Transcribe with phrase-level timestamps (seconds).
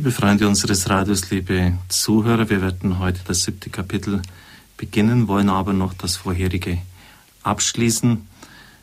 [0.00, 4.22] Liebe Freunde unseres Radios, liebe Zuhörer, wir werden heute das siebte Kapitel
[4.78, 6.78] beginnen, wollen aber noch das vorherige
[7.42, 8.26] abschließen.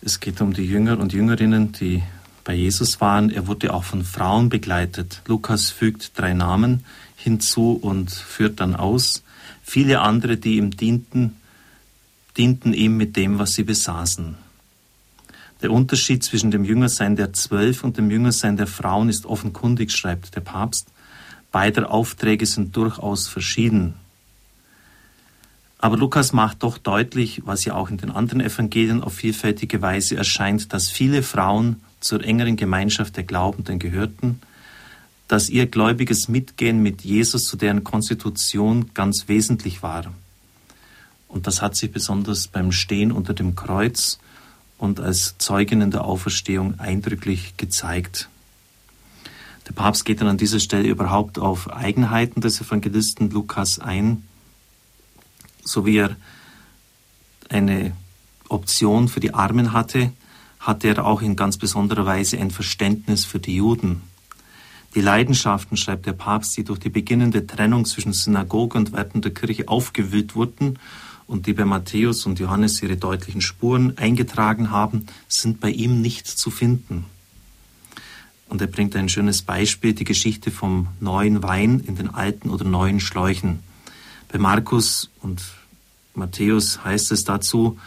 [0.00, 2.02] Es geht um die Jünger und Jüngerinnen, die
[2.44, 3.28] bei Jesus waren.
[3.28, 5.20] Er wurde auch von Frauen begleitet.
[5.26, 6.82] Lukas fügt drei Namen
[7.16, 9.22] hinzu und führt dann aus.
[9.62, 11.36] Viele andere, die ihm dienten,
[12.38, 14.36] dienten ihm mit dem, was sie besaßen.
[15.60, 20.34] Der Unterschied zwischen dem Jüngersein der Zwölf und dem Jüngersein der Frauen ist offenkundig, schreibt
[20.34, 20.88] der Papst.
[21.52, 23.94] Beide Aufträge sind durchaus verschieden.
[25.78, 30.16] Aber Lukas macht doch deutlich, was ja auch in den anderen Evangelien auf vielfältige Weise
[30.16, 34.40] erscheint, dass viele Frauen zur engeren Gemeinschaft der Glaubenden gehörten,
[35.28, 40.12] dass ihr gläubiges Mitgehen mit Jesus zu deren Konstitution ganz wesentlich war.
[41.28, 44.18] Und das hat sich besonders beim Stehen unter dem Kreuz
[44.78, 48.28] und als Zeuginnen der Auferstehung eindrücklich gezeigt.
[49.68, 54.24] Der Papst geht dann an dieser Stelle überhaupt auf Eigenheiten des Evangelisten Lukas ein,
[55.64, 56.16] so wie er
[57.48, 57.92] eine
[58.48, 60.12] Option für die Armen hatte,
[60.58, 64.02] hatte er auch in ganz besonderer Weise ein Verständnis für die Juden.
[64.94, 69.32] Die Leidenschaften, schreibt der Papst, die durch die beginnende Trennung zwischen Synagoge und Werten der
[69.32, 70.78] Kirche aufgewühlt wurden
[71.26, 76.26] und die bei Matthäus und Johannes ihre deutlichen Spuren eingetragen haben, sind bei ihm nicht
[76.26, 77.06] zu finden.
[78.52, 82.66] Und er bringt ein schönes Beispiel, die Geschichte vom neuen Wein in den alten oder
[82.66, 83.60] neuen Schläuchen.
[84.30, 85.42] Bei Markus und
[86.14, 87.78] Matthäus heißt es dazu,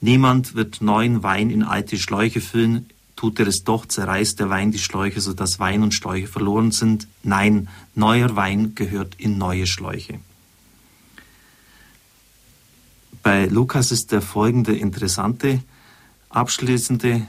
[0.00, 2.86] niemand wird neuen Wein in alte Schläuche füllen,
[3.16, 7.06] tut er es doch, zerreißt der Wein die Schläuche, sodass Wein und Schläuche verloren sind.
[7.22, 10.20] Nein, neuer Wein gehört in neue Schläuche.
[13.22, 15.62] Bei Lukas ist der folgende interessante,
[16.30, 17.26] abschließende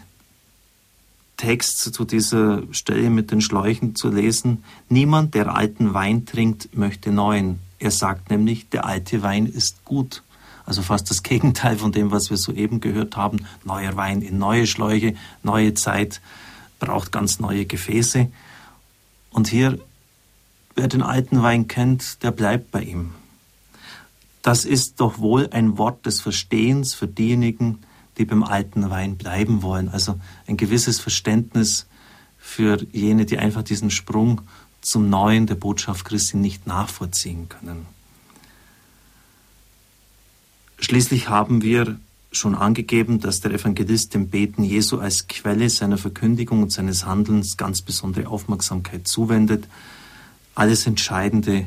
[1.46, 4.64] Text zu dieser Stelle mit den Schläuchen zu lesen.
[4.90, 7.60] Niemand, der alten Wein trinkt, möchte neuen.
[7.78, 10.24] Er sagt nämlich, der alte Wein ist gut.
[10.66, 13.46] Also fast das Gegenteil von dem, was wir soeben gehört haben.
[13.64, 15.14] Neuer Wein in neue Schläuche,
[15.44, 16.20] neue Zeit
[16.80, 18.28] braucht ganz neue Gefäße.
[19.30, 19.78] Und hier,
[20.74, 23.12] wer den alten Wein kennt, der bleibt bei ihm.
[24.42, 27.85] Das ist doch wohl ein Wort des Verstehens für diejenigen,
[28.18, 29.90] die beim alten Wein bleiben wollen.
[29.90, 31.88] Also ein gewisses Verständnis
[32.38, 34.42] für jene, die einfach diesen Sprung
[34.82, 37.88] zum Neuen der Botschaft Christi nicht nachvollziehen können.
[40.80, 42.00] Schließlich haben wir
[42.32, 47.58] schon angegeben, dass der Evangelist dem Beten Jesu als Quelle seiner Verkündigung und seines Handelns
[47.58, 49.68] ganz besondere Aufmerksamkeit zuwendet.
[50.54, 51.66] Alles Entscheidende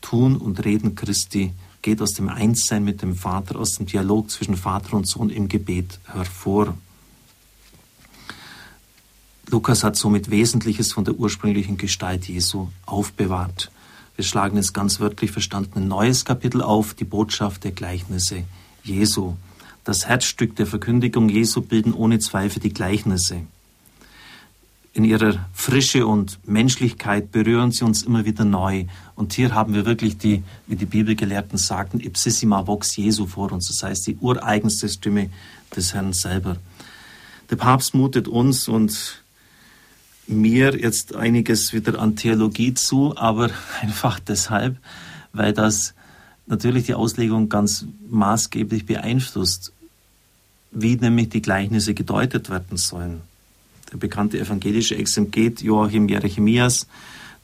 [0.00, 1.52] Tun und Reden Christi
[1.88, 5.48] geht aus dem Einssein mit dem Vater, aus dem Dialog zwischen Vater und Sohn im
[5.48, 6.76] Gebet hervor.
[9.46, 13.70] Lukas hat somit Wesentliches von der ursprünglichen Gestalt Jesu aufbewahrt.
[14.16, 18.44] Wir schlagen jetzt ganz wörtlich verstanden ein neues Kapitel auf, die Botschaft der Gleichnisse
[18.82, 19.36] Jesu.
[19.84, 23.40] Das Herzstück der Verkündigung Jesu bilden ohne Zweifel die Gleichnisse
[24.98, 28.86] in ihrer Frische und Menschlichkeit berühren sie uns immer wieder neu.
[29.14, 33.68] Und hier haben wir wirklich die, wie die Bibelgelehrten sagten, ipsissima vox Jesu vor uns.
[33.68, 35.30] Das heißt, die ureigenste Stimme
[35.76, 36.56] des Herrn selber.
[37.48, 39.22] Der Papst mutet uns und
[40.26, 44.78] mir jetzt einiges wieder an Theologie zu, aber einfach deshalb,
[45.32, 45.94] weil das
[46.48, 49.72] natürlich die Auslegung ganz maßgeblich beeinflusst,
[50.72, 53.22] wie nämlich die Gleichnisse gedeutet werden sollen
[53.92, 56.86] der bekannte evangelische Exeget Joachim Jeremias,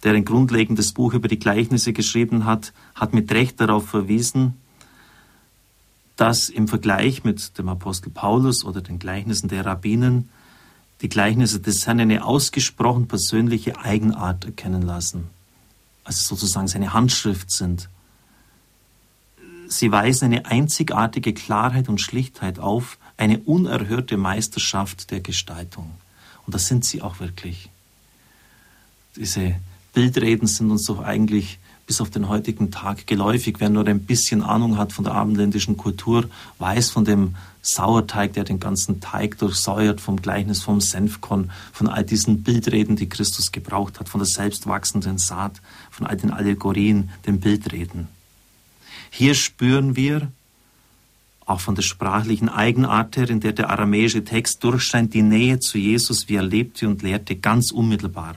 [0.02, 4.54] der ein grundlegendes Buch über die Gleichnisse geschrieben hat, hat mit Recht darauf verwiesen,
[6.16, 10.28] dass im Vergleich mit dem Apostel Paulus oder den Gleichnissen der Rabbinen
[11.00, 15.24] die Gleichnisse des Herrn eine ausgesprochen persönliche Eigenart erkennen lassen,
[16.04, 17.88] also sozusagen seine Handschrift sind.
[19.66, 25.90] Sie weisen eine einzigartige Klarheit und Schlichtheit auf, eine unerhörte Meisterschaft der Gestaltung.
[26.46, 27.70] Und das sind sie auch wirklich.
[29.16, 29.54] Diese
[29.92, 33.56] Bildreden sind uns doch eigentlich bis auf den heutigen Tag geläufig.
[33.58, 38.44] Wer nur ein bisschen Ahnung hat von der abendländischen Kultur, weiß von dem Sauerteig, der
[38.44, 44.00] den ganzen Teig durchsäuert, vom Gleichnis vom Senfkorn, von all diesen Bildreden, die Christus gebraucht
[44.00, 48.08] hat, von der selbstwachsenden Saat, von all den Allegorien, den Bildreden.
[49.10, 50.30] Hier spüren wir,
[51.46, 55.78] auch von der sprachlichen Eigenart her, in der der aramäische Text durchscheint, die Nähe zu
[55.78, 58.36] Jesus, wie er lebte und lehrte, ganz unmittelbar.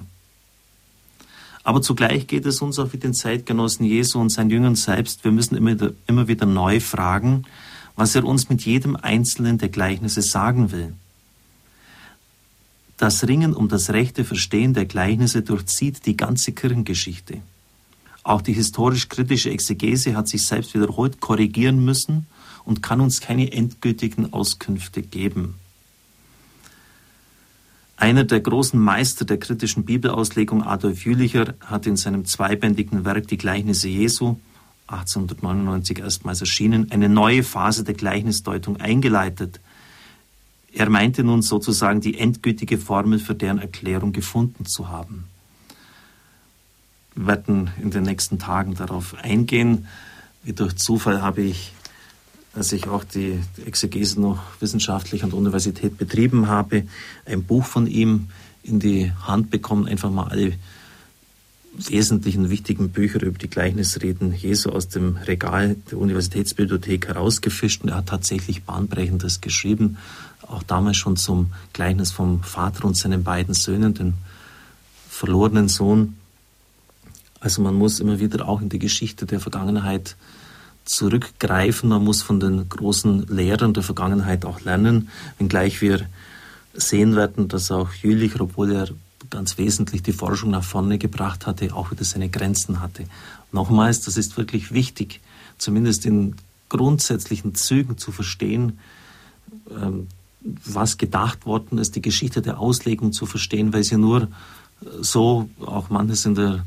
[1.64, 5.24] Aber zugleich geht es uns auch wie den Zeitgenossen Jesu und seinen Jüngern selbst.
[5.24, 7.44] Wir müssen immer immer wieder neu fragen,
[7.96, 10.94] was er uns mit jedem einzelnen der Gleichnisse sagen will.
[12.98, 17.42] Das Ringen um das rechte Verstehen der Gleichnisse durchzieht die ganze Kirchengeschichte.
[18.24, 22.28] Auch die historisch-kritische Exegese hat sich selbst wiederholt korrigieren müssen
[22.68, 25.56] und kann uns keine endgültigen Auskünfte geben.
[27.96, 33.38] Einer der großen Meister der kritischen Bibelauslegung, Adolf Jülicher, hat in seinem zweibändigen Werk Die
[33.38, 34.36] Gleichnisse Jesu
[34.88, 39.60] 1899 erstmals erschienen, eine neue Phase der Gleichnisdeutung eingeleitet.
[40.74, 45.26] Er meinte nun sozusagen die endgültige Formel für deren Erklärung gefunden zu haben.
[47.16, 49.88] Wir werden in den nächsten Tagen darauf eingehen.
[50.44, 51.74] Wie durch Zufall habe ich,
[52.54, 56.84] als ich auch die Exegese noch wissenschaftlich an der Universität betrieben habe,
[57.26, 58.30] ein Buch von ihm
[58.64, 60.54] in die Hand bekommen, einfach mal alle
[61.78, 67.98] wesentlichen wichtigen Bücher über die Gleichnisreden Jesu aus dem Regal der Universitätsbibliothek herausgefischt und er
[67.98, 69.98] hat tatsächlich Bahnbrechendes geschrieben,
[70.42, 74.16] auch damals schon zum Gleichnis vom Vater und seinen beiden Söhnen, den
[75.10, 76.18] verlorenen Sohn.
[77.40, 80.16] Also man muss immer wieder auch in die Geschichte der Vergangenheit
[80.88, 86.08] zurückgreifen, man muss von den großen Lehrern der Vergangenheit auch lernen, wenngleich wir
[86.74, 88.90] sehen werden, dass auch Jülich, obwohl er
[89.30, 93.06] ganz wesentlich die Forschung nach vorne gebracht hatte, auch wieder seine Grenzen hatte.
[93.52, 95.20] Nochmals, das ist wirklich wichtig,
[95.58, 96.36] zumindest in
[96.70, 98.80] grundsätzlichen Zügen zu verstehen,
[99.70, 100.08] ähm,
[100.66, 104.30] was gedacht worden ist, die Geschichte der Auslegung zu verstehen, weil sie nur
[105.02, 106.66] so auch manches in der,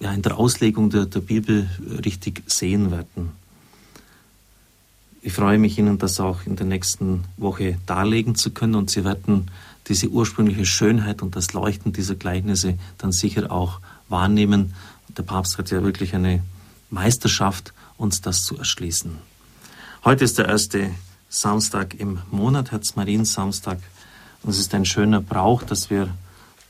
[0.00, 1.68] ja, in der Auslegung der, der Bibel
[2.04, 3.32] richtig sehen werden.
[5.20, 9.04] Ich freue mich, Ihnen das auch in der nächsten Woche darlegen zu können und Sie
[9.04, 9.50] werden
[9.88, 14.74] diese ursprüngliche Schönheit und das Leuchten dieser Gleichnisse dann sicher auch wahrnehmen.
[15.16, 16.42] Der Papst hat ja wirklich eine
[16.90, 19.18] Meisterschaft, uns das zu erschließen.
[20.04, 20.90] Heute ist der erste
[21.28, 23.78] Samstag im Monat, Herz-Marien-Samstag.
[24.42, 26.14] Und es ist ein schöner Brauch, dass wir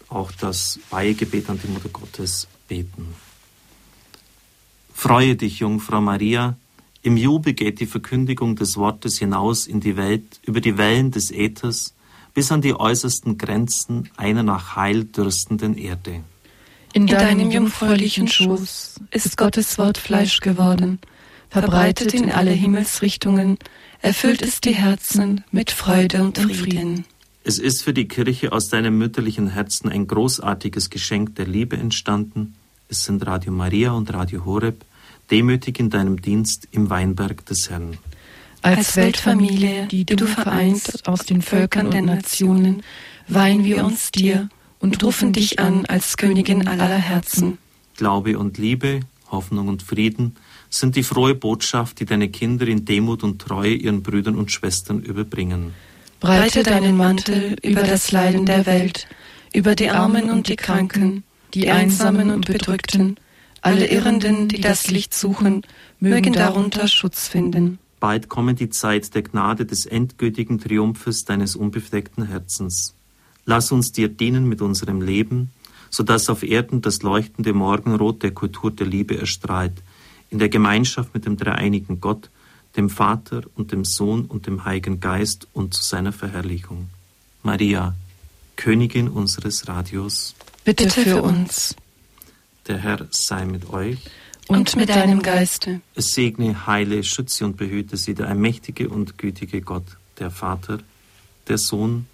[0.08, 3.14] auch das Weihegebet an die Mutter Gottes beten.
[4.94, 6.56] Freue dich, Jungfrau Maria,
[7.02, 11.30] im Jubel geht die Verkündigung des Wortes hinaus in die Welt, über die Wellen des
[11.30, 11.94] Äthers,
[12.34, 16.20] bis an die äußersten Grenzen einer nach Heil dürstenden Erde.
[16.92, 20.98] In deinem jungfräulichen Schoß ist Gottes Wort Fleisch geworden,
[21.48, 23.58] verbreitet in alle Himmelsrichtungen,
[24.00, 27.04] erfüllt es die Herzen mit Freude und Frieden.
[27.44, 32.54] Es ist für die Kirche aus deinem mütterlichen Herzen ein großartiges Geschenk der Liebe entstanden.
[32.90, 34.82] Es sind Radio Maria und Radio Horeb,
[35.30, 37.98] demütig in deinem Dienst im Weinberg des Herrn.
[38.62, 42.82] Als Weltfamilie, die du vereint aus den Völkern und Nationen,
[43.28, 44.48] weihen wir uns dir
[44.80, 47.58] und rufen dich an als Königin aller Herzen.
[47.98, 49.00] Glaube und Liebe,
[49.30, 50.36] Hoffnung und Frieden
[50.70, 55.00] sind die frohe Botschaft, die deine Kinder in Demut und Treue ihren Brüdern und Schwestern
[55.00, 55.74] überbringen.
[56.20, 59.06] Breite deinen Mantel über das Leiden der Welt,
[59.52, 61.22] über die Armen und die Kranken,
[61.54, 63.16] die Einsamen und Bedrückten,
[63.60, 65.62] alle Irrenden, die das Licht suchen,
[66.00, 67.78] mögen darunter Schutz finden.
[68.00, 72.94] Bald komme die Zeit der Gnade des endgültigen Triumphes deines unbefleckten Herzens.
[73.44, 75.50] Lass uns dir dienen mit unserem Leben,
[75.90, 79.72] so dass auf Erden das leuchtende Morgenrot der Kultur der Liebe erstrahlt,
[80.30, 82.30] in der Gemeinschaft mit dem dreieinigen Gott,
[82.76, 86.90] dem Vater und dem Sohn und dem Heiligen Geist und zu seiner Verherrlichung.
[87.42, 87.94] Maria,
[88.58, 90.34] Königin unseres Radios,
[90.64, 91.76] bitte für uns.
[92.66, 93.98] Der Herr sei mit euch.
[94.48, 95.80] Und mit deinem Geiste.
[95.94, 99.86] Es segne, heile, schütze und behüte sie der allmächtige und gütige Gott,
[100.18, 100.78] der Vater,
[101.46, 102.06] der Sohn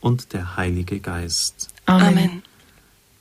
[0.00, 1.68] und der Heilige Geist.
[1.84, 2.06] Amen.
[2.06, 2.42] Amen.